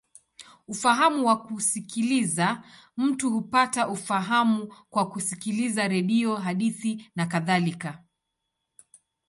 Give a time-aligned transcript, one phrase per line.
[0.67, 2.63] Ufahamu wa kusikiliza:
[2.97, 8.03] mtu hupata ufahamu kwa kusikiliza redio, hadithi, nakadhalika.